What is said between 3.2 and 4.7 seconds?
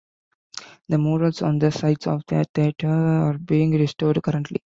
being restored currently.